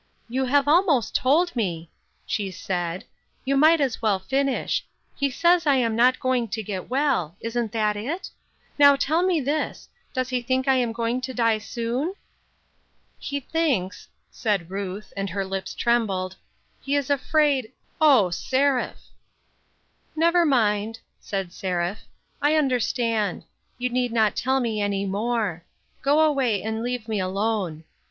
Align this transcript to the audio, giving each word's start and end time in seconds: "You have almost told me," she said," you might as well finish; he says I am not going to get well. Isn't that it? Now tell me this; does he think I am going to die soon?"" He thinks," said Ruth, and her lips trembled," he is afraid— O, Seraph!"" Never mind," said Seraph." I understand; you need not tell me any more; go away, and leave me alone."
"You 0.37 0.45
have 0.45 0.67
almost 0.67 1.13
told 1.13 1.55
me," 1.55 1.91
she 2.25 2.49
said," 2.49 3.03
you 3.45 3.55
might 3.55 3.79
as 3.79 4.01
well 4.01 4.17
finish; 4.17 4.83
he 5.15 5.29
says 5.29 5.67
I 5.67 5.75
am 5.75 5.95
not 5.95 6.19
going 6.19 6.47
to 6.47 6.63
get 6.63 6.89
well. 6.89 7.35
Isn't 7.39 7.71
that 7.73 7.95
it? 7.95 8.31
Now 8.79 8.95
tell 8.95 9.21
me 9.21 9.39
this; 9.39 9.87
does 10.11 10.29
he 10.29 10.41
think 10.41 10.67
I 10.67 10.73
am 10.77 10.91
going 10.91 11.21
to 11.21 11.35
die 11.35 11.59
soon?"" 11.59 12.15
He 13.19 13.41
thinks," 13.41 14.07
said 14.31 14.71
Ruth, 14.71 15.13
and 15.15 15.29
her 15.29 15.45
lips 15.45 15.75
trembled," 15.75 16.35
he 16.81 16.95
is 16.95 17.11
afraid— 17.11 17.71
O, 18.17 18.31
Seraph!"" 18.31 19.05
Never 20.15 20.47
mind," 20.47 20.97
said 21.19 21.53
Seraph." 21.53 22.05
I 22.51 22.55
understand; 22.55 23.43
you 23.77 23.89
need 23.91 24.11
not 24.11 24.35
tell 24.35 24.61
me 24.61 24.81
any 24.81 25.05
more; 25.05 25.63
go 26.01 26.21
away, 26.21 26.63
and 26.63 26.81
leave 26.81 27.07
me 27.07 27.19
alone." 27.19 27.83